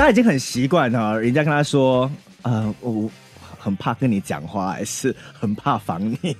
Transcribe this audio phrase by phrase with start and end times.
[0.00, 2.10] 得他已经很习惯了，人家跟他说，
[2.42, 3.10] 呃，我
[3.58, 6.36] 很怕跟你讲话，还是很怕防你。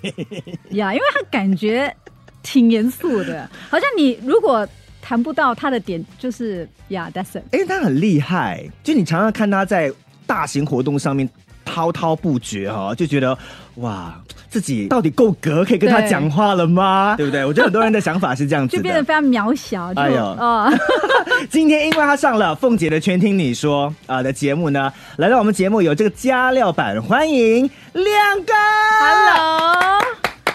[0.76, 1.94] 呀，因为他感觉
[2.42, 4.66] 挺严肃的，好像你如果
[5.02, 7.42] 谈不到他的点，就是呀，That's it。
[7.52, 9.92] 哎，他很厉害，就你常常看他在
[10.27, 11.29] 大型活动上面
[11.64, 13.36] 滔滔不绝哈，就觉得
[13.80, 14.14] 哇。
[14.48, 17.14] 自己到底够格可以跟他讲话了吗？
[17.16, 17.44] 对不对？
[17.44, 19.92] 我觉得很多人的想法是这样子，就变得非常渺小。
[19.94, 20.68] 哎呦，哦，
[21.48, 28.12] 今天因为他上了凤姐的《全听你说》啊的节目呢，来到我们节目有这个加料版，欢迎亮
[28.44, 28.52] 哥。
[29.00, 30.00] Hello，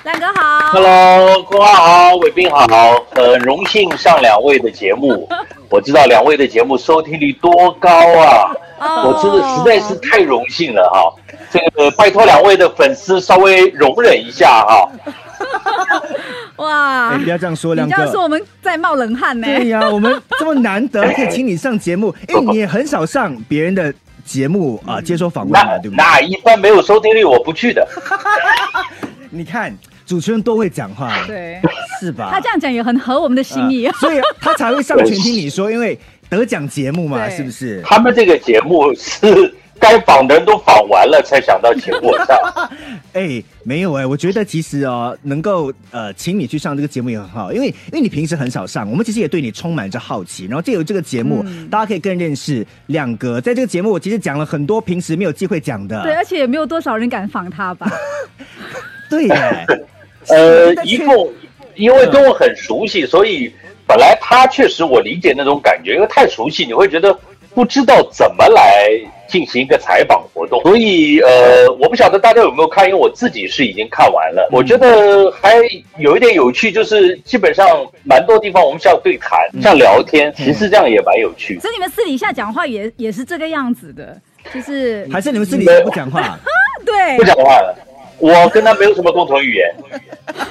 [0.05, 0.69] 亮哥好。
[0.71, 2.67] Hello，各位好，伟斌好，
[3.09, 5.27] 很荣幸上两位的节目。
[5.67, 11.11] 我知道两位的节目收听率多高啊，我真的实在是太荣幸了哈。
[11.51, 14.87] 这个拜托两位的粉丝稍微容忍一下哈。
[16.63, 17.17] 哇！
[17.17, 19.47] 不要这样说，亮哥，这样说我们在冒冷汗呢。
[19.47, 23.91] 对呀， 我们这么难得可以请你上节目，因为你也很少上别人的
[24.23, 25.97] 节目啊，接受访问嘛，对不对？
[25.97, 27.87] 那一般没有收听率，我不去的。
[29.31, 29.75] 你看，
[30.05, 31.59] 主持人多会讲话，对，
[31.99, 32.29] 是吧？
[32.31, 35.97] 他这样讲也很合我们的心意，所以他才会上全听你说，因为
[36.29, 37.81] 得奖节目嘛，是不是？
[37.83, 39.53] 他们这个节目是。
[39.77, 42.37] 该访的人都访完了，才想到请我上。
[43.11, 50.45] 哎，没有哎，我觉得其实哦，能够呃，请你去上这个节目也很好，因为因为你平时很少上，我们其实也对你充满着好奇。
[50.45, 53.41] 然后借由这个节目，大家可以更认识亮哥。
[53.41, 56.01] 在这个节目，我其实讲了很多平时没有机会讲的。
[56.03, 57.91] 对，而且也没有多少人敢访他吧？
[59.11, 59.65] 对耶。
[60.29, 61.31] 呃，一共
[61.75, 63.51] 因为跟我很熟悉，所以
[63.87, 67.17] 本来他确实我理解那种感觉，因为太熟悉，你会觉得
[67.53, 68.89] 不知道怎么来。
[69.27, 74.47] 进行一个采访活动，所以呃，我不晓得大家有没有看，因为我自己是已经看完了。
[74.51, 75.55] 我觉得还
[75.97, 77.67] 有一点有趣，就是基本上
[78.03, 81.59] 蛮多地方我们像对谈、像聊天，其实这样也蛮有趣。
[81.59, 84.15] 所以你们私底下讲话也也是这个样子的，
[84.53, 86.37] 就是还是你们私底下不讲话？
[86.85, 87.75] 对，不讲话了。
[88.19, 89.75] 我跟他没有什么共同语言。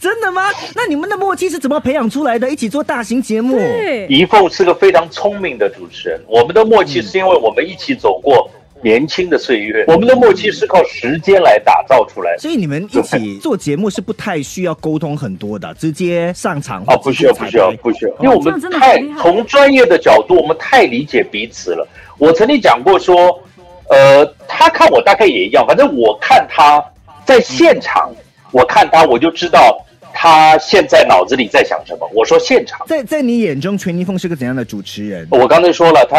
[0.00, 0.50] 真的吗？
[0.74, 2.50] 那你们的默契是怎么培养出来的？
[2.50, 3.58] 一起做大型节目。
[4.08, 6.20] 怡凤是个非常聪明的主持人。
[6.26, 8.50] 我们的默契是因为我们一起走过
[8.82, 9.84] 年轻的岁月。
[9.86, 12.38] 我们的默契是靠时间来打造出来的。
[12.38, 21.86] 所以你们一起做节目是不太需要沟通很多的，直接上场哦，不需要，不需要，不需要，因为我们太从专业的角度，我们太理解彼此了。
[22.18, 23.42] 我曾经讲过说，
[23.88, 26.84] 呃，他看我大概也一样，反正我看他
[27.24, 28.10] 在现场。
[28.52, 32.08] 我看他，我就知道他现在脑子里在想什么。
[32.14, 35.26] 我说现场，在在你眼中，全尼凤是个怎样的主持人？
[35.28, 36.16] 我刚才说了，他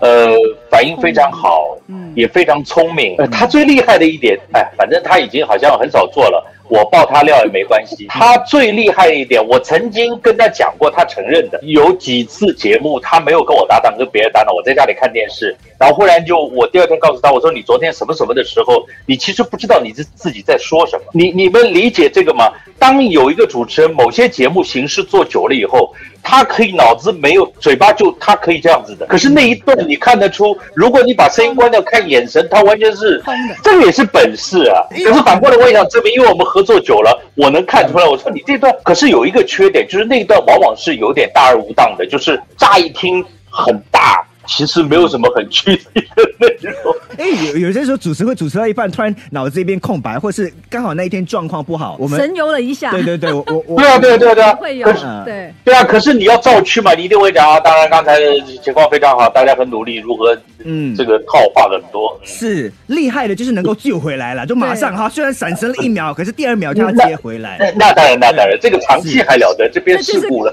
[0.00, 0.34] 呃
[0.68, 3.14] 反应非常好，嗯，也非常聪明。
[3.18, 6.44] 呃他最厉害的一点，哎，反正他已经好像很少做了。
[6.68, 8.06] 我爆他料也没关系。
[8.08, 21.04] 他最厉害一点，我曾经跟他讲过，他承认的有几次节目他没有跟我搭档，跟别人搭档，我在家里看电视，然后忽然就我第二天告诉他，我说你昨天什么什么的时候，你其实不知道你自自己在说什么。
[21.12, 22.52] 你你们理解这个吗？
[22.78, 25.94] 当有一个主持人某些节目形式做久了以后。
[26.28, 29.06] 他可以脑子没有，嘴巴就他可以这样子的。
[29.06, 33.22] 可是那一段你看得出，如果你把声音关掉，看眼神，他完全是
[33.62, 34.82] 这个也是本事啊。
[34.90, 38.08] 可是反过来我也想证明，因为我们合作久了，我能看出来。
[38.08, 44.26] 我说你这段可是有一个缺点，就是那段往往是有点大而无当的，就是乍一听很大。
[44.46, 46.94] 其实没有什么很具体的内容。
[47.18, 52.90] 哎，有有些时候主持会主持到一半，突然脑子一边空白，或是刚好那一天状况不好，我们神游了一下。
[52.90, 54.86] 对对对，我我对啊对对对，会有
[55.24, 55.82] 对对啊。
[55.84, 57.58] 可是你要照去嘛，你一定会讲啊。
[57.60, 58.18] 当然刚才
[58.62, 62.18] 情况非常好，大家很努力，如何嗯这个套话很多。
[62.22, 65.08] 是厉害的，就是能够救回来了，就马上哈。
[65.16, 67.72] 虽然闪身了一秒，可是第二秒就要接回来。
[67.76, 70.52] 那当然那当然，这个长期还了得，这边事故了。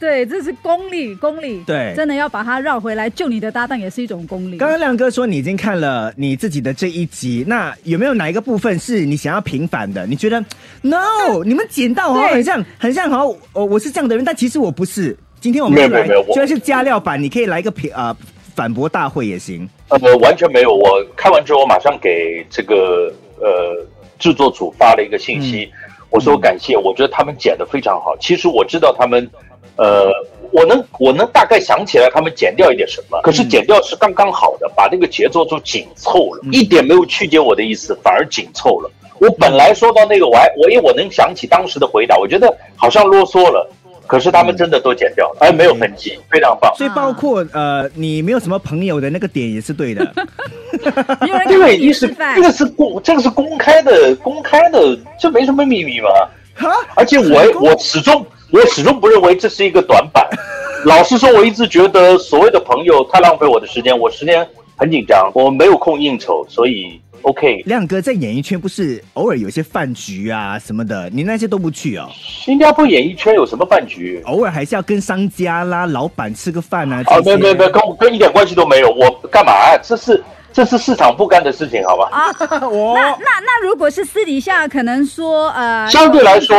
[0.00, 1.62] 对，这是功力，功力。
[1.66, 4.56] 对，真的要把它绕回来，救你的搭档也是一种功力。
[4.56, 10.06] 刚刚亮哥说你已经看了你自己的这一集，那有没有哪一个部分是你想要平反的？
[10.06, 10.42] 你觉得
[10.80, 15.14] ？No， 你们剪到哦，很像，很像，好，我我是这样的人，但其实我不是。
[15.38, 18.16] 今天我们来，虽然是加料版，你可以来一个平啊
[18.54, 19.68] 反驳大会也行。
[19.90, 20.74] 呃，完全没有。
[20.74, 23.86] 我看完之后，我马上给这个呃
[24.18, 25.70] 制作组发了一个信息，
[26.08, 28.16] 我说感谢，我觉得他们剪的非常好。
[28.18, 29.30] 其实我知道他们。
[29.80, 30.12] 呃，
[30.52, 38.90] 我能我能大概想起来他们剪掉一点什么，可是剪掉是刚刚好的，把那个节奏就紧凑了，一点没有曲解我的意思，反而紧凑了。
[39.18, 43.66] 我本来说到那个，我还我因为我能想起当时的回答，我觉得好像啰嗦了，
[44.06, 46.70] 可是他们真的都剪掉了，哎，没有痕迹，非常棒。
[46.76, 50.04] 所以包括呃，你没有什么朋友的那个点也是对的，
[51.48, 52.06] 对，意思
[52.36, 56.10] 这个是公这个是公开的，公开的，这没什么秘密嘛。
[56.54, 58.26] 哈，而且我我始终。
[58.52, 60.26] 我始终不认为这是一个短板，
[60.84, 67.62] 老实说，我一直觉得所谓的朋友太浪费我的时间，我时间很紧张，我没有空应酬，所以 OK。
[67.66, 72.08] 亮哥在演艺圈不是偶尔有些饭局啊什么的，你那些都不去哦？
[72.12, 74.20] 新加坡演艺圈有什么饭局？
[74.24, 77.02] 偶尔还是要跟商家啦、老板吃个饭啊。
[77.06, 79.52] 哦，没没没，跟跟一点关系都没有，我干嘛？
[79.82, 80.22] 这是。
[80.52, 82.08] 这是市场不干的事情，好吧？
[82.10, 82.26] 啊，
[82.68, 86.56] 我那那那如果是私底下，可能说呃，相对来说，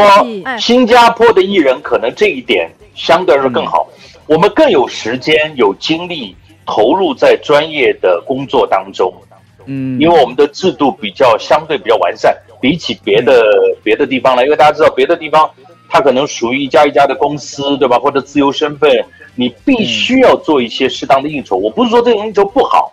[0.59, 3.88] 新加坡的艺人可能这一点相对来说更好，
[4.25, 6.35] 我们更有时间、有精力
[6.65, 9.13] 投入在专业的工作当中。
[9.65, 13.44] 嗯，因为我们的制度比较相对比较完善，比起别的
[13.83, 15.47] 别的地方来，因为大家知道别的地方
[15.87, 17.99] 它可能属于一家一家的公司，对吧？
[17.99, 18.89] 或者自由身份，
[19.35, 21.57] 你必须要做一些适当的应酬。
[21.57, 22.91] 我不是说这个应酬不好。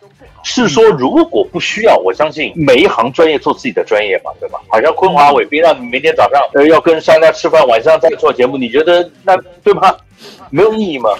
[0.50, 4.58] 是说，如果不需要，我相信每一行专业做自己的专业嘛，对吧？
[4.68, 9.94] 好像昆华伟斌让你明天早上呃要跟商家吃饭，晚上再做节目，你觉得那对吗？
[10.50, 11.10] 没有意义吗？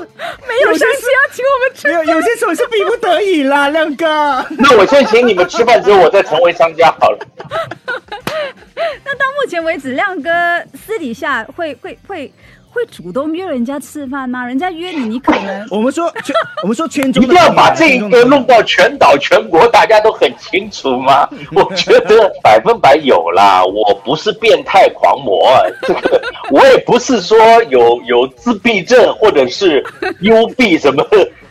[0.48, 4.06] 没有商家要请我们吃，有有些时候是逼不得已啦，亮哥。
[4.58, 7.18] 那我先请你们吃饭，之后我再成为商家好了。
[9.04, 10.30] 那到目前为止，亮哥
[10.74, 12.32] 私底下会会会。
[12.70, 14.44] 会主动约人家吃饭吗？
[14.44, 21.28] 人家约你，你可能 我们说圈， 我们说圈中一定要把这个弄到全岛全国，大家都很清楚吗？
[21.54, 25.50] 我觉得百分百有啦，我不是变态狂魔，
[25.82, 26.20] 这个
[26.50, 29.84] 我也不是说有有自闭症或者是
[30.20, 31.04] 幽闭什么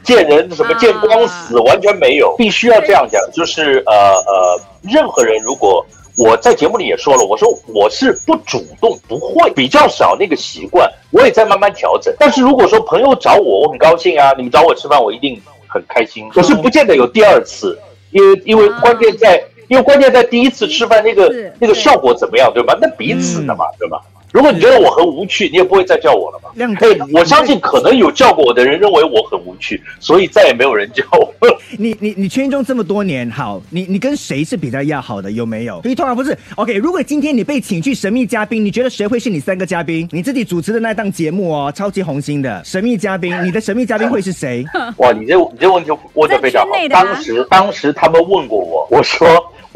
[0.04, 2.34] 见人什么见光死，完全没有。
[2.38, 5.86] 必须要这样讲，就是呃呃，任何人如果。
[6.18, 12.12] 我在节目里也说了，我说我是不主动，不会比较少那个习惯，我也在慢慢调整。
[12.18, 16.28] 但是如果说朋友找我，我很高兴啊，你们找我吃饭，我一定很开心。
[16.30, 17.80] 可是不见得有第二次，
[18.10, 22.75] 因为因为关键在，因为关键在第一次吃饭那个那个效果怎么样，对吧？
[22.81, 24.02] 那彼此的嘛，对吧？
[24.31, 26.50] 如果你觉得我很无趣，你也不会再叫我了吧？
[26.56, 31.33] 亮哥，我相信可能有叫过我的人认为我很无趣，所以再也没有人叫我。
[31.77, 35.31] 你你你圈中这么多年，好，你你跟谁是比较要好的？
[35.31, 35.81] 有没有？
[35.81, 36.38] 所以通常不是。
[36.56, 40.07] OK，如果今天你被请去神秘嘉宾，你觉得谁会是你三个嘉宾？
[40.12, 44.65] 你自己主持的那档节目哦，超级红星的神秘嘉宾， 你的神秘嘉宾会是谁？
[44.97, 46.69] 哇，你这你这问题问的非常好。
[46.89, 49.27] 当时当时他们问过我，我说。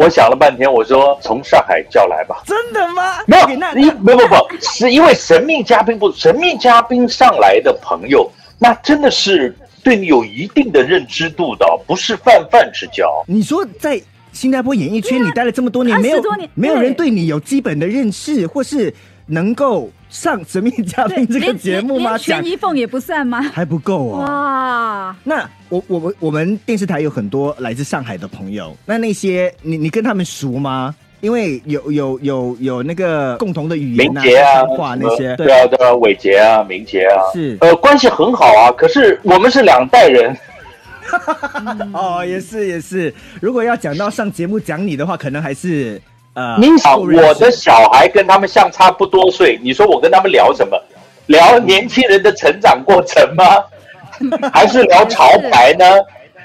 [0.01, 2.41] 我想了半天，我说从上海叫来吧。
[2.43, 3.19] 真的吗？
[3.27, 8.27] 没有，你不不不，是因为神秘嘉宾不神秘嘉宾上来的朋友，
[8.57, 13.07] 那真的是对你有一定的认知度的，不是泛泛之交。
[13.27, 14.01] 你说在
[14.31, 16.19] 新加坡演艺圈，你待了这么多年，没有
[16.55, 18.91] 没有人对你有基本的认识，或是
[19.27, 19.91] 能够。
[20.11, 22.17] 上神秘嘉宾这个节目吗？
[22.17, 23.41] 全一凤也不算吗？
[23.41, 24.19] 还不够哦。
[24.19, 25.15] 哇！
[25.23, 30.93] 那我我们我们电视台有很多来自上海的朋友，那那些你你跟他们熟吗？
[31.21, 38.69] 因为有有有有那个共同的语言啊、啊、话那些，对啊对啊，伟杰啊、明杰啊，是呃关系很好啊。
[38.73, 40.35] 可是我们是两代人。
[41.93, 43.13] 哦，也是也是。
[43.39, 46.01] 如果要讲到上节目讲你的话，可能还是。
[46.33, 50.81] 呃，你想我的小孩跟他们相差不多岁，你说我跟他们聊什么？
[51.27, 53.43] 聊年轻人的成长过程吗？
[54.53, 55.85] 还是聊潮牌呢？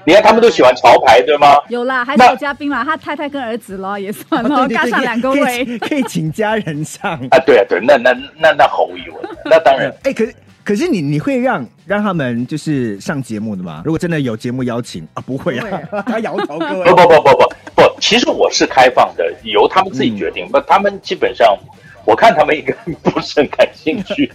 [0.04, 1.56] 你看他们都喜欢潮牌，对吗？
[1.68, 2.84] 有啦，还是有嘉宾嘛？
[2.84, 7.38] 他太太跟儿子咯，也算咯， 加上两个位，可以请家人上啊？
[7.44, 9.92] 对啊，对，那那那那毫无疑问，那当然。
[10.04, 10.34] 哎，可是
[10.66, 13.82] 可是你你会让让他们就是上节目的吗？
[13.84, 17.54] 如果真的有节目邀请啊，不会啊， 他摇头，各位，不不不不不。
[17.76, 20.48] 不，其实我是开放的，由他们自己决定。
[20.48, 21.56] 不，他们基本上，
[22.04, 24.28] 我看他们应该不是很感兴趣。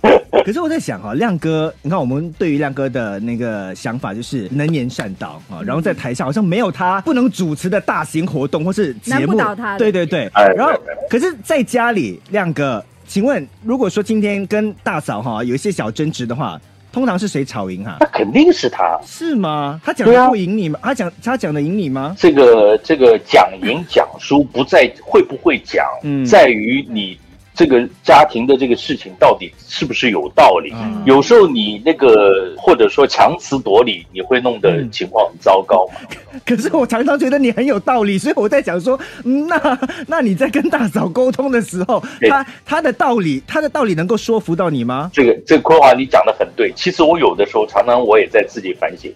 [0.44, 9.40] 可是我在想啊，亮哥，你看我们对于亮哥的那个想法就是能言善道啊，然后在台上好像没有他不能主持的大型活动或是节目。
[9.78, 10.30] 对对对。
[10.54, 10.72] 然后，
[11.08, 16.60] 可是在家里，亮哥，请问，如果说今天跟大嫂哈有一些小争执的话。
[16.90, 17.98] 通常是谁吵赢哈？
[18.00, 19.78] 那肯定是他，是吗？
[19.84, 20.80] 他讲的不赢你吗？
[20.82, 22.16] 他讲他讲的赢你吗？
[22.18, 27.16] 这个这个讲赢讲输不在会不会讲，嗯在于你。
[27.58, 30.72] 这个家庭的这个事情到底是不是有道理？
[31.04, 35.94] 有时候你那个或者说强词夺理，你会弄得情况很糟糕嘛？
[36.46, 45.10] 可是我常常觉得你很有道理，所以我在想说，那 那你在跟大嫂沟通的时候，他他的道理，他的道理能够说服到你吗？
[45.12, 46.72] 这个这个坤华，你讲的很对。
[46.76, 49.12] 其实我有的时候常常我也在自己反省，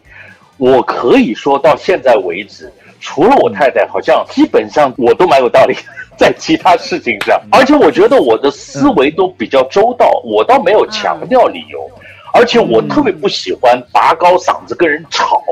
[0.57, 2.69] 我可以说到现在为止，
[2.99, 5.77] 除了我太太，好像基本上我都蛮有道理。
[6.17, 11.91] 在其他事情上，而且我觉得我的思维都比较周到，我倒没有强调理由，
[12.33, 15.43] 而且我特别不喜欢拔高嗓子跟人吵，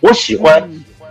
[0.00, 0.62] 我喜欢，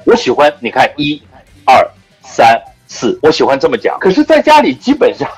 [0.05, 1.21] 我喜欢，你看一、
[1.65, 1.87] 二、
[2.23, 3.97] 三、四，我喜欢这么讲。
[3.99, 5.29] 可是在家里基本上，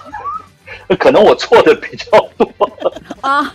[0.98, 2.50] 可能我错的比较多。
[3.22, 3.54] 啊。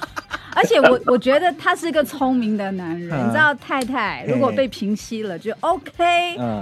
[0.55, 6.03] 而且我我觉得他是个聪明的男人， 你知道，太太如果被平息了，就 OK，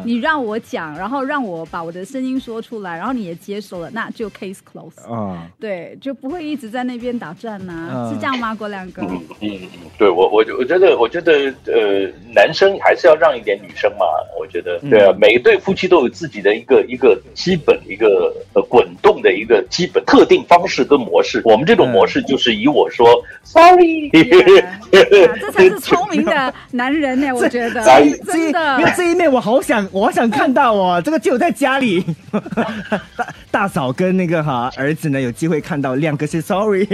[0.05, 8.55] 你让我讲，然后让我把我的声音说出来，然后你也接受了，那就 case close 啊，对，就不会一直在那边打转呐，是这样吗？
[8.55, 9.03] 郭亮哥？
[9.03, 9.51] 嗯嗯，
[9.99, 11.33] 对我我我觉得我觉得
[11.67, 14.05] 呃，男生还是要让一点女生嘛，
[14.39, 23.07] 我觉得对啊，每一对夫妻都有自己的一个一个基本一个呃滚动的一个基本特定方式跟模式，我们这种模式就是以我说。
[23.43, 23.80] Sorry，
[24.91, 27.83] 这才是聪明的男人呢， 我觉得
[28.25, 28.79] 真的。
[28.81, 31.01] 因为这一面我好想，我好想看到哦。
[31.05, 32.05] 这个就在家里，
[33.17, 36.87] 大大嫂跟那个哈儿子呢有机会看到亮哥是 Sorry，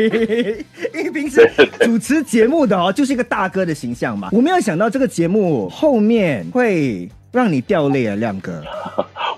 [0.94, 1.50] 因为平时
[1.80, 4.28] 主持节目的哦就是一个大哥的形象嘛。
[4.32, 8.62] 我没有想到这个节目后面会让你掉泪啊，亮哥。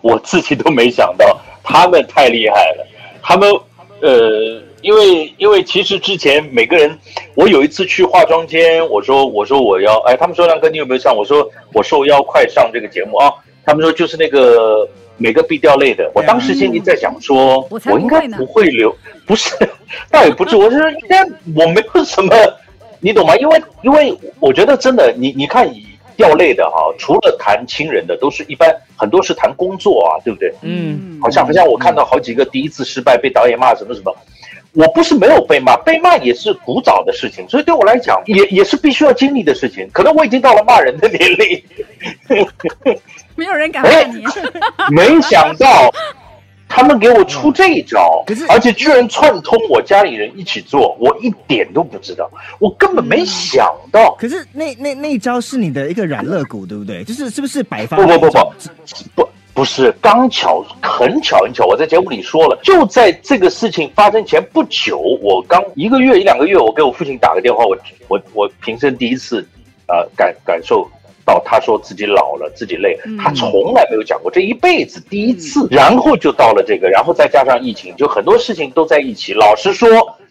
[0.03, 2.87] 我自己都没想到，他们太厉害了，
[3.23, 3.49] 他们
[4.03, 4.68] 呃。
[4.83, 6.97] 因为因为其实之前每个人，
[7.35, 11.17] 我有一次去化妆间，我说我说我要哎，他们说亮哥你有没有上？
[11.17, 13.33] 我说我受邀快上这个节目啊。
[13.65, 16.11] 他们说就是那个每个必掉泪的。
[16.15, 18.95] 我当时心里在想说，我应该不会留，
[19.27, 19.55] 不是，
[20.11, 21.23] 倒也不是，我是应该
[21.55, 22.35] 我没有什么，
[23.01, 23.37] 你懂吗？
[23.37, 25.71] 因为因为我觉得真的，你你看
[26.17, 30.51] 掉泪的哈，除了谈亲人的，都是一般很多是谈工作啊，对不对？
[30.63, 34.15] 嗯，好像好像我看到好几个第一次失败被导演骂什么什么。
[34.79, 39.91] 我不是没有被骂，被骂也是古早的事情，所以对我来讲，也也是必须要经历的事情。
[39.93, 41.61] 可能我已经到了骂人的年龄，
[43.35, 44.25] 没有人敢骂你。
[44.91, 45.93] 没想到
[46.69, 52.31] 他们给我出这一招，而且居然串通我家里人一起做，我一点都不知道，
[52.61, 54.13] 我根本没想到。
[54.13, 57.03] 可是那那那一招是你的一个软肋骨，对不对？
[57.03, 58.53] 就是是不是百发不不不不不。
[59.17, 59.29] 不
[59.65, 67.77] 是刚巧，很巧很巧，我在节目里说了，就在这个事情发生前不久，我刚一个月一两个月，我给我父亲打个电话，我
[68.09, 69.47] 我我平生第一次，
[69.87, 70.89] 呃感感受
[71.25, 79.33] 到他说自己老了，自己累，他从来没有讲过，这一辈子第一次，然后就到了这个，然后再加上疫情，就很多事情都在一起。
[79.35, 79.89] 老实说，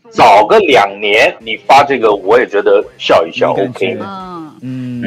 [0.09, 3.97] 早个两年你发这个，我也觉得笑一笑，OK。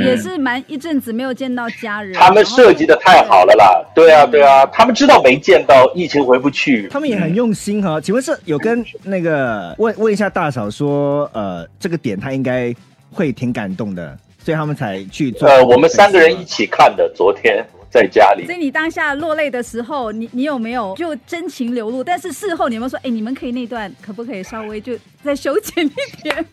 [0.01, 2.13] 嗯，也是蛮一阵子没有见到家人。
[2.15, 6.89] 他们设计的太好了啦，对啊，对啊，他们知道没见到，疫情回不去。
[6.89, 8.01] 他们也很用心哈。
[8.01, 12.75] 请问是有跟那个问问一下大嫂说，呃，这个点他应该
[13.13, 15.49] 会挺感动的，所以他们才去做。
[15.49, 18.47] 呃，我们三个人一起看的，昨天在家里。
[18.47, 22.03] 所以你当下落泪的时候，你你有没有就真情流露？
[22.03, 24.93] 但是事后你有没有说，哎，你们可以那段可不可以稍微就
[25.25, 26.47] 再修剪一点？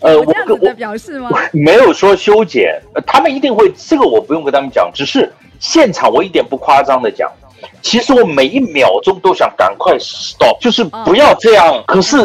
[0.00, 1.28] 呃，我我的表示吗？
[1.52, 7.28] 没有说修剪，他们一定会，这个我不用跟他们讲，只是现场我一点不夸张的讲，
[7.82, 11.82] 其实我每一秒钟都想赶快 stop，就是不要这样。
[11.84, 12.16] 可是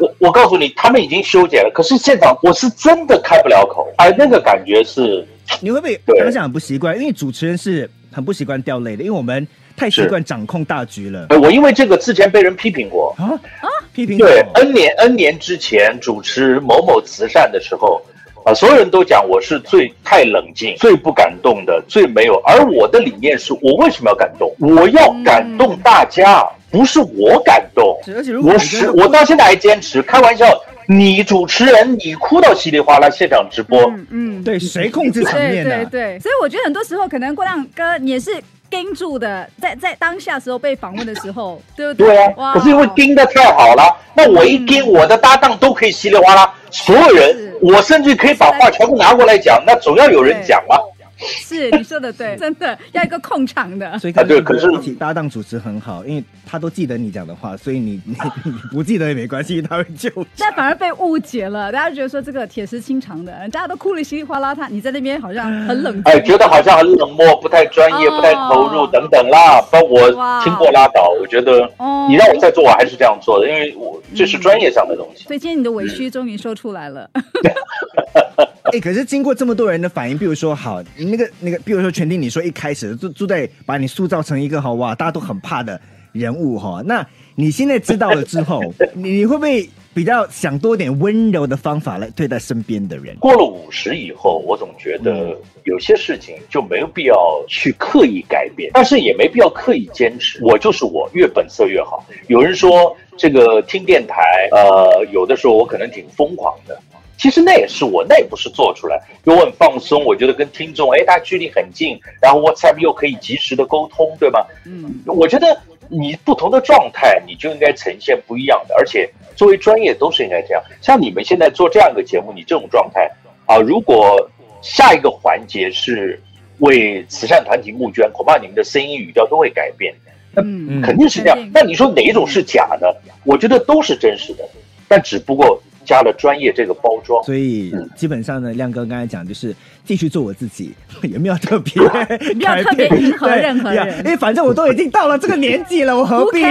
[0.00, 5.24] 我我告诉你，他们已经修剪了，可是现场我是真的开不了口，哎，那个感觉是，
[5.60, 6.98] 你会不会当下很不习惯？
[6.98, 9.46] 因为主持人是很不习惯掉泪的，因为我们。
[9.76, 11.26] 太习惯掌控大局了。
[11.42, 18.00] 我因为这个之前被人批评过啊啊，批评对 N 年 N 年之前主持某某慈善的时候，
[18.44, 22.36] 啊，所有人都讲我是最太冷静、最不感动的、最没有。
[22.44, 24.54] 而我的理念是我为什么要感动？
[24.60, 27.98] 我要感动大家，不是我感动。
[28.44, 30.46] 我是我到现在还坚持开玩笑，
[30.86, 35.84] 你主持人你哭到稀里哗啦，现场直播，嗯嗯，对，谁控制场面的？
[35.86, 38.30] 对对，所以我觉得很多时候可能郭亮哥也是。
[38.70, 42.08] 盯住的，在在当下时候被访问的时候， 对不对？
[42.08, 50.76] 对啊，可是因为盯的太好了，那我一盯，我的搭档都可以稀里哗啦，所有人，我甚至可以把话全部拿过来讲，那总要有人讲嘛。
[51.44, 53.98] 是你说的对，真的要一个控场的。
[53.98, 60.10] 所以他，对，可是搭档主持很好，因为他都记得你讲的话，所以你你 你不记得也没关系，他会救。
[60.38, 69.60] 但反而被误解了，大家觉得说这个铁石心肠的，大家都哭了稀里哗啦，他你在那边好像很冷，哎，觉得好像很冷漠，不太专业，不太投入等等啦。
[69.70, 70.10] 把我
[70.42, 71.60] 听过拉倒，我觉得
[72.08, 75.24] 你让我再做，我还是这样做的，因为我这是专业上的东西。
[75.24, 77.08] 所以今天你的委屈终于说出来了。
[78.72, 80.82] 哎，可是经过这么多人的反应，比如说好。
[80.96, 85.78] 那个那个，比如说全听你说一开始就就在把你塑造成一个哈哇，大家都很怕的
[86.12, 86.82] 人物哈。
[86.84, 88.62] 那你现在知道了之后，
[88.94, 93.14] 你会不会比较想多点温柔的方法来对待身边的人？
[93.16, 100.42] 过了五十以后，我总觉得有些事情就没有必要去刻意改变，但是也没必要刻意坚持。
[100.42, 102.04] 我就是我，越本色越好。
[102.28, 106.80] 有人说这个听电台，呃，有的时候我可能挺疯狂的。
[107.16, 114.46] 其实那也是我，那也不是做出来，因为我很放松，我觉得跟听众，哎，大家距离很近，然后 WhatsApp 又可以及时的沟通，对吧？
[114.66, 115.56] 嗯，我觉得
[115.88, 120.62] 你不同的状态，你就应该呈现不一样的，而且作为专业都是应该这样。
[120.82, 123.08] 像你们现在做这样一个节目，你这种状态
[123.46, 124.28] 啊，如果
[124.60, 126.20] 下一个环节是
[126.58, 129.94] 为慈善团体募捐，恐怕你们的声音语调都会改变。
[130.36, 131.38] 嗯，肯定是这样。
[131.54, 132.94] 那你说哪一种是假的？
[133.22, 134.44] 我觉得都是真实的，
[134.88, 135.62] 但只不过。
[135.84, 140.72] 加了专业这个包装，所以基本上呢，亮哥刚才讲就是继续做我自己，
[141.02, 141.82] 也没有特别，
[142.34, 146.42] 没有特别迎合任何人，因为反正我都已经到了这个年纪了，我何必？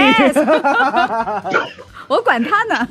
[2.08, 2.86] 我管他呢，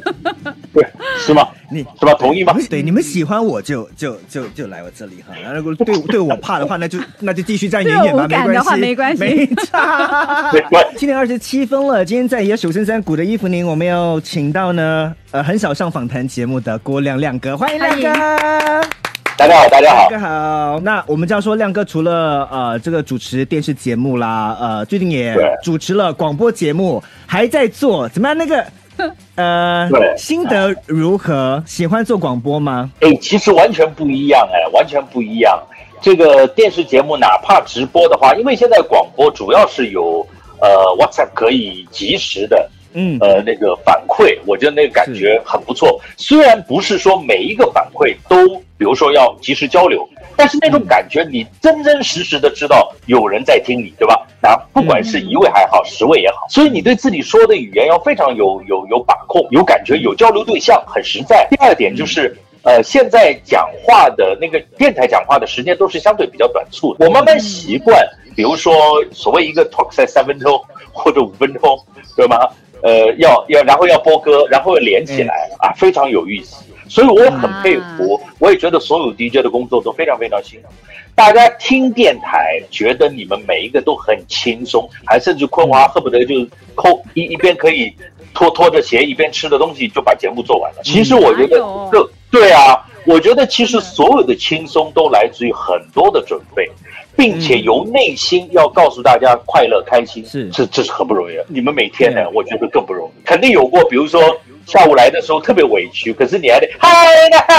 [0.73, 0.85] 对，
[1.19, 1.47] 是吗？
[1.69, 2.13] 你是吧？
[2.15, 2.55] 同意吗？
[2.69, 5.33] 对，你们喜欢我就就就就来我这里哈。
[5.41, 10.51] 然后如果对对我怕的话，那就 那就继续站远远吧，没关系，没关系，没差。
[10.97, 18.87] 今天二十七分了，今天在也手伸山谷的衣服宁，我们要请到呢，呃，很少上访谈节目的郭亮亮哥，欢迎亮哥。
[19.35, 20.79] 大家好，大家好，大家好。
[20.81, 28.63] 那我们就要说，亮哥除了呃这个主持电视节目啦，呃最近也主持了广播节目，还在做怎么样那个？
[29.35, 31.63] 呃，对，心得如何？
[31.65, 32.91] 喜欢做广播吗？
[33.01, 35.61] 哎，其实完全不一样，哎，完全不一样。
[36.01, 40.25] 这个电视节目哪怕直播的话，因为现在广播主要是有
[40.61, 45.99] 呃 WhatsApp 可以及时的，嗯，呃那个反馈，我觉得那个感觉很不错。
[46.17, 48.35] 虽然不是说每一个反馈都，
[48.77, 50.07] 比如说要及时交流。
[50.35, 54.27] 但是那种感觉，你真真实实的知道有人在听你，对吧？
[54.41, 61.47] 那不管是一位还好，十位也好，所以你对自己说的语言要非常有有有把控，有感觉，有交流对象，很实在。
[61.49, 68.73] 第二点就是，呃，现在讲话的那个电台讲话的时间都是相对比较短促的，我慢慢习惯，比如说
[69.11, 70.59] 所谓一个 talk 在三分钟
[70.91, 71.79] 或者五分钟，
[72.17, 72.37] 对吗？
[72.81, 76.65] 呃，要要然后要播歌，然后连起来啊，非常有意思。
[76.93, 80.67] 所以我也很佩服，我也觉得所有 DJ 的工作都非常非常辛苦。
[81.15, 87.91] 大家听电台，觉得你们每一个都很轻松，还甚至坤华恨不得就是扣一一边可以
[88.31, 90.83] 拖拖着鞋，一边吃的东西就把节目做完了。
[90.83, 91.57] 其实我觉得，
[91.91, 96.69] 这对啊，我觉得其实所有的轻松都来自于很多的准备，
[97.17, 101.43] 并且由内心要告诉大家快乐开心，是这这是很不容易的。
[101.47, 104.21] 你们每天呢，我觉得更不容易，肯定有过，比如说。
[104.65, 106.89] 下午来的时候特别委屈，可是你还得嗨，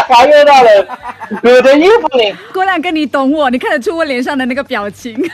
[0.09, 0.99] 好又到了，
[1.43, 2.39] 我的衣服呢？
[2.53, 5.15] 郭亮哥，你懂我，你看得出我脸上的那个表情。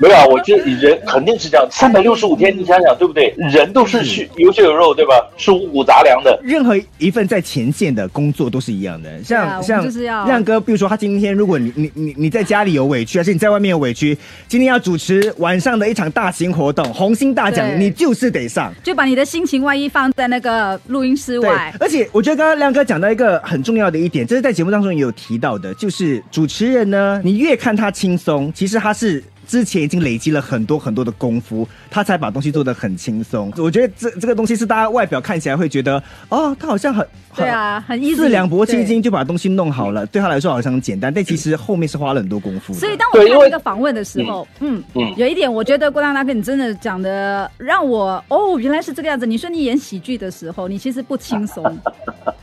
[0.00, 3.32] 没有，我觉得人肯定是这样，三百六十五天，你想想对不对？
[3.36, 5.14] 人都是血有血有肉，对吧？
[5.36, 6.36] 是五谷杂粮的。
[6.42, 9.88] 任何一份在前线的工作都是一样的，像像
[10.26, 21.13] 亮哥，比如说他今天，如果你你你你在家里有委屈，还是你在外面有委屈，今天要主持晚上的一场大型活动，红星大奖，你就是得上，就把你的心情万一放在那个录音。
[21.40, 29.22] 对，而且我觉得刚刚亮哥讲到一个很重要的一点，这是在节目当中也有提到的，就是主持人呢，你越看他轻松，其实他是。
[29.46, 33.52] 之前已经累积了很多很多的功夫，他才把东西做得很轻松。
[33.56, 42.72] 我觉得这这个东西是大家外表看起来会觉得，哦，他好像很对啊，很四两拨千斤就把东西弄好了，对他来说好像很简单，但其实后面是花了很多功夫。
[42.74, 49.26] 所以当我看这个访问的时候，嗯嗯，有一点我觉得郭大大哥你真的讲的让我哦，原来是这个样子。
[49.26, 51.64] 你说你演喜剧的时候，你其实不轻松，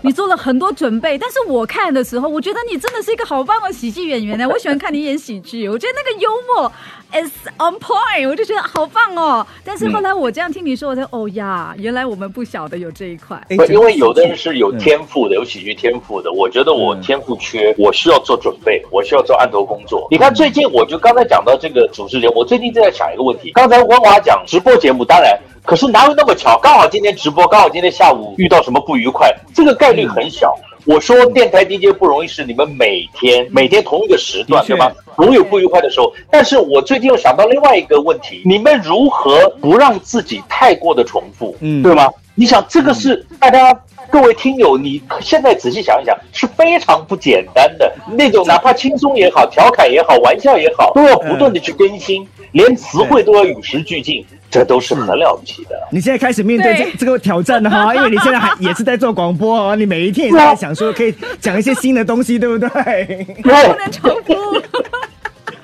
[0.03, 1.17] 你做了很多准备。
[1.17, 4.47] 但是我看的时候，我觉得你真的是一个好棒的喜剧演员呢。
[4.47, 6.71] 我喜欢看你演喜剧，我觉得那个幽默。
[7.13, 9.45] Is on point，我就觉得好棒哦。
[9.65, 13.38] 但是后来我这样听你说，我才哦呀，原来我们不晓得有这一块。
[13.50, 16.32] 不，因为有的人是有天赋的，有喜剧天赋的。
[16.32, 20.08] 我觉得我天赋缺，我需要做准备，我需要做案头工作。
[20.10, 23.52] 你看最近，我就刚才讲到这个主持人，我最近正在想一个问题。
[23.52, 26.58] 刚才温华讲直播节目，当然，可是哪有那么巧？
[26.63, 30.58] 刚好今天直播，刚好今天下午遇到什么不愉快，这个概率很小。
[30.86, 34.91] 我说电台 DJ 不容易，是你们每天每天同一个时段，对吧？
[35.15, 36.12] 总有不愉快的时候。
[36.30, 41.56] 但是我最近又想到另外一个问题：你们如何不让自己太过的重复？
[41.60, 42.10] 嗯，对吗？
[42.34, 43.78] 你想这个是大家
[44.10, 54.25] 各位听友，你现在仔细想一想，是非常不简单的那种，哪怕轻松也好，调侃也好，玩笑也好，都要不断的去更新，连词汇都要与时俱进。
[54.49, 55.69] 这都是很了不起的。
[55.91, 63.25] 你现在开始面对这这个挑战了哈，因为你现在还也是在做广播哦，你每一天也在想说可以讲一些新的东西，对不对？
[63.41, 64.61] 不能重复。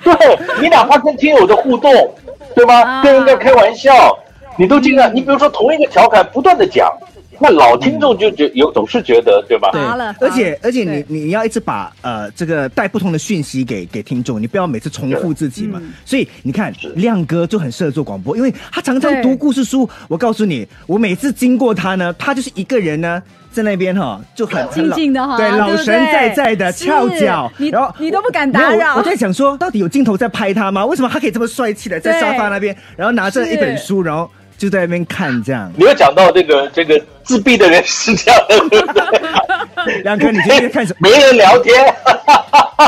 [0.02, 1.92] 对你哪怕跟听友的互动，
[2.56, 3.02] 对吗？
[3.02, 4.18] 跟人家开玩笑，
[4.56, 5.14] 你都尽量。
[5.14, 6.90] 你比如说同一个调侃，不断的讲。
[7.40, 9.70] 那老听众就觉有总是觉得对吧？
[9.72, 9.80] 对，
[10.20, 15.80] 而且而且你你要一直把呃这个带不同的讯息给给听众，你不要每次重复自己嘛。
[16.04, 19.88] 所以你看亮哥就很适合做广播，因为他常常读故事书。
[20.08, 23.22] 我告诉你，我每次经过他呢，他就是一个人呢
[23.52, 28.96] 在那边哈，就很静静的哈，对，老神在在的翘脚，然后你都不敢打扰。
[28.96, 30.84] 我在想说，到底有镜头在拍他吗？
[30.84, 34.28] 为什么他可以这么帅气的在沙发那边，然后拿着一本书，然后。
[34.58, 35.72] 就在那边看这样。
[35.76, 41.08] 你有讲到这个这个自闭的人是这样的，梁哥，你今天看什么？
[41.08, 41.74] 没人聊天。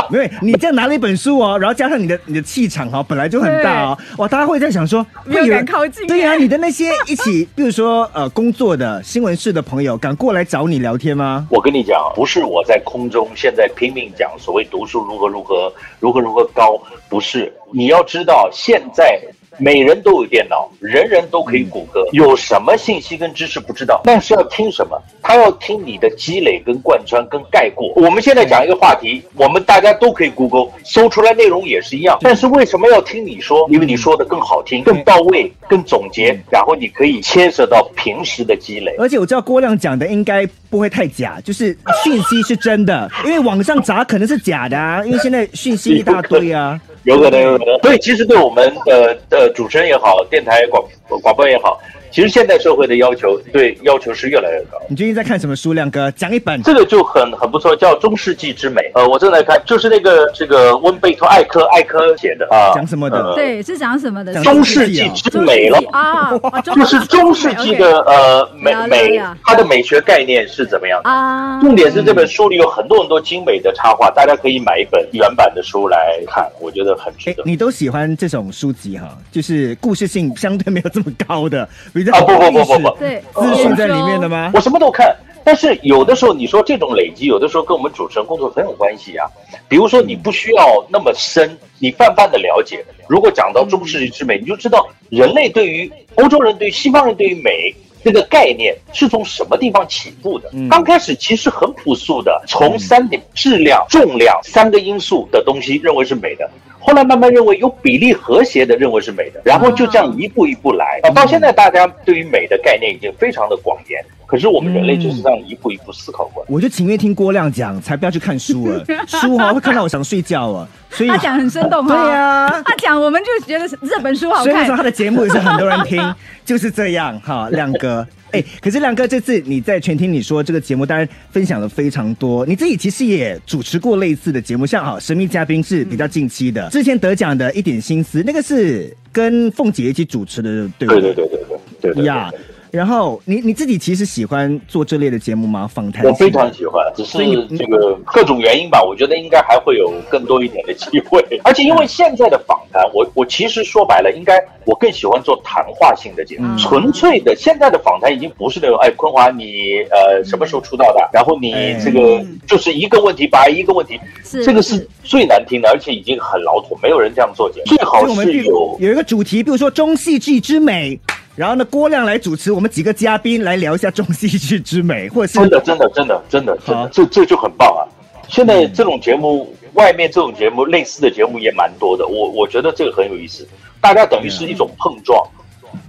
[0.09, 6.05] 没有，你这样拿了一本书哦，然后加上你的你的气场哈，本来就很大哦，哇，大家会在想说，没有人靠近。
[6.07, 11.45] 对呀，你的那些一起， 比如说呃工作的新闻室的朋友，敢过来找你聊天吗？
[11.49, 19.19] 我跟你讲，不是我在空中现在拼命讲所谓读书如何如何如何如何高，不是，你要知道现在。
[19.57, 22.03] 每人都有电脑，人人都可以谷歌。
[22.13, 24.01] 有什么信息跟知识不知道？
[24.03, 24.99] 但是要听什么？
[25.21, 27.91] 他要听你的积累、跟贯穿、跟概括。
[27.95, 32.17] 我们现在讲一个话题，我们大家都可以 Google 搜出来内容也是一样。
[32.21, 33.67] 但是为什么要听你说？
[33.69, 38.95] 因为你说的更好听、更到位、更总结，然后你可以牵涉到平时的积累。
[38.97, 46.79] 而且我知道郭亮讲的应该不会太假，就是讯息是真的，因为网上砸可能是假的啊，因为现在讯息一大堆啊。
[47.03, 47.79] 有可能，有可能。
[47.81, 50.83] 所以其实对我们的呃主持人也好，电台广
[51.21, 51.79] 广播也好。
[52.11, 54.77] 其实现代社会的要求，对要求是越来越高。
[54.87, 55.71] 你最近在看什么书？
[55.71, 58.81] 亮哥讲一本，这个就很很不错，叫《中世纪之美》。
[58.93, 63.33] 呃，我正在看，就是那个这个温贝托艾科艾科写的啊，讲什么的？
[63.33, 64.43] 对，是讲什么的？
[64.43, 71.61] 中世纪之美了啊，就是中世纪的呃美美，它的美学概念是怎么样啊？
[71.61, 77.43] 重点是这本书里有很多很多精美的插画，大家可以买一本原版的书来看，我觉得很值得。
[77.45, 79.17] 你都喜欢这种书籍哈？
[79.31, 81.67] 就是故事性相对没有这么高的。
[82.09, 84.51] 啊不不不不不，对，资讯在里面的吗？
[84.53, 89.27] 我什么都看，但是有的时候你说这种累积，有的时候跟我们主持人工作很有关系啊。
[89.67, 92.83] 比如说你不需要那么深，你泛泛的了解。
[93.07, 100.51] 如果讲到中世纪之美，你就知道人类对于欧洲人、对于西方人对于美这个概念是从什么地方起步的。
[100.69, 106.49] 刚开始其实很朴素的，从三点质量、重量三个因素的东西认为是美的。
[106.81, 114.03] 后来慢慢认为有比例和谐的认为是美的，然后就这样一步一步来啊，到现在大家对于美的概念已经非常的广延。
[114.25, 116.47] 可是我们人类就是这样一步一步思考过来。
[116.49, 118.81] 我就情愿听郭亮讲，才不要去看书了。
[119.05, 121.93] 书哈会看到我想睡觉啊，所以他讲很生动哈。
[121.93, 124.53] 对呀，他讲我们就觉得这本书好看。
[124.53, 126.01] 所以说他的节目也是很多人听，
[126.45, 128.07] 就是这样哈，亮哥。
[128.31, 132.45] 哎，可是亮哥，这次你在全听你说这个节目，当然分享了非常多。
[132.45, 141.01] 你自己其实也主持过类似的节目，像好神秘嘉宾是比较近期的，之前得奖的一点心思，那个是跟凤姐一起主持的，对不对？
[141.01, 142.31] 对对对对对对呀。
[142.71, 145.67] 然后你你自己其实喜欢做这类的节目吗？
[145.67, 147.17] 访谈我非常喜欢，只是
[147.57, 148.81] 这个各种原因吧。
[148.81, 151.21] 我觉得应该还会有更多一点的机会。
[151.43, 157.35] 而且因为现在的访谈，我我其实说白了，应该我更喜欢做谈话性的节目，纯粹的。
[157.35, 161.09] 现在的访谈已经不是那种哎，坤华你呃什么时候出道的？
[161.11, 161.53] 然后你
[161.83, 163.99] 这个就是一个问题把一个问题，
[164.45, 167.65] 这个是最难听的，而且已经很老土，没有人这样做节目。
[167.65, 170.97] 最好是有有一个主题，比如说中戏剧之美。
[171.41, 177.81] 然后呢，郭亮来主持，我们几个嘉宾来聊一下中戏剧之美， 或者是真的，真的，真的，真的，真的，这这就很棒啊！
[178.29, 182.05] 现在这种节目，外面这种节目，类似的节目也蛮多的。
[182.05, 183.47] 我我觉得这个很有意思，
[183.81, 185.19] 大家等于是一种碰撞，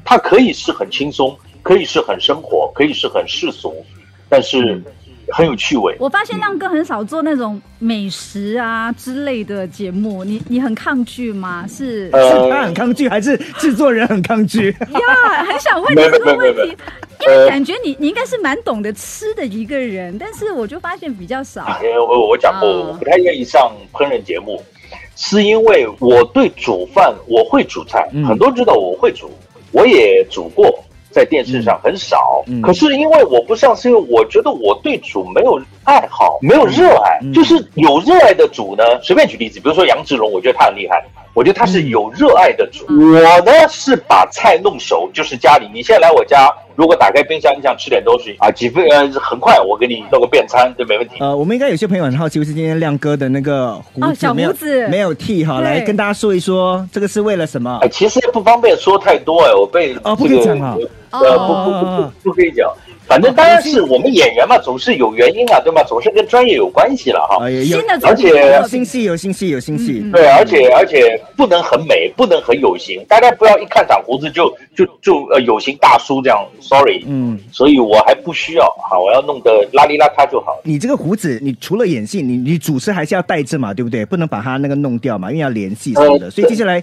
[0.07, 3.85] 它可以是很轻松，可以是很生活，可以是很世俗，
[4.31, 4.83] 但是。
[5.33, 5.97] 很有趣味。
[5.99, 11.67] 我发现亮哥很少做那种美食啊之类的节目，你你很抗拒吗？
[11.67, 14.71] 是是他很抗拒，还是制作人很抗拒？
[14.91, 16.77] 呀，很想问你这个问题，
[17.21, 21.67] 因为感觉你你应该是蛮懂得吃的一个人，但是我就发现比较少。
[22.09, 24.63] 我我讲过，我不太愿意上烹饪节目，
[25.17, 29.31] 是因为我对煮饭我会煮菜，很多人知道我会煮，
[29.73, 30.85] 我也煮过。
[31.13, 37.21] 在电视上很少，可是因为我不上，是因为我觉得我对主没有爱好，没有热爱。
[37.33, 41.05] 就是有热爱的主呢，随便举例子，比如说杨志荣，我觉得他很厉害。
[41.35, 45.67] 我觉得他是有热爱的主，我呢是把菜弄熟，就是家里。
[45.73, 51.17] 你现在来我家，如果打开冰箱，你想吃点东西啊，几分呃很快，我给你弄个便餐，这没问题。
[51.21, 57.79] 呃，我们应该有些朋友很好奇，是今天亮哥的那个胡子小胡子没有剃哈，来跟大家说一说，这个是为了什么？
[57.83, 60.77] 哎，其实不方便说太多哎，我被哦不可以讲啊，
[61.11, 62.71] 呃不不不不不可以讲。
[63.07, 65.83] 反正当然是我们演员嘛，总是有原因啊，对吗？
[65.85, 67.49] 总是跟专业有关系了哈。
[67.51, 80.59] 新的，而且有新戏有新戏有新戏，对，而且而且不能很美，不能很有型，大家不要一看长胡子就就就呃有型大叔这样，sorry，嗯，所以我还不需要哈，我要弄得邋里邋遢就好。
[80.63, 84.07] 你这个胡子，你除了演戏，你你主持还是要带着嘛，对不对？
[84.07, 86.31] 不能把它那个弄掉嘛，因为要联系什么的。
[86.31, 86.81] 所以接下来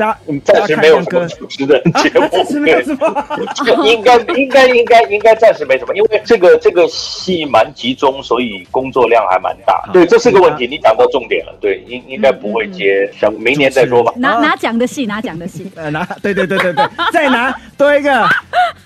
[0.00, 3.24] 大暂时没有什么主持的节目， 暂时没有什么，
[3.84, 9.82] 应该应该应该应该暂时没什么，因为这个这个戏蛮集中，所以工作量还蛮大。
[9.92, 11.54] 对，这是个问题，你讲到重点了。
[11.60, 14.12] 对，应应该不会接，想明年再说吧。
[14.16, 18.26] 拿拿奖的戏，拿奖的戏， 呃，拿对对对对对，再拿多一个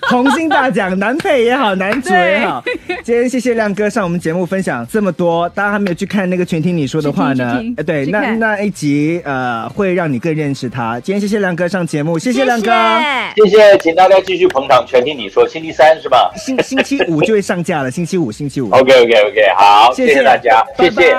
[0.08, 2.62] 红星大奖，男配也好，男主也好。
[3.04, 7.62] 今天谢谢亮哥上我们节目分享这么多，大家还没有去看那个全听你说的话呢？
[7.76, 10.98] 呃，对，那那一集呃会让你更认识他。
[11.04, 12.72] 今天谢谢亮哥上节目，谢谢亮哥，
[13.36, 16.32] 谢谢，请大家继续捧场，全听你说，星期三是吧？
[16.34, 18.70] 星星期五就会上架了，星期五，星期五。
[18.72, 21.14] OK OK OK，好，谢谢大家，谢谢。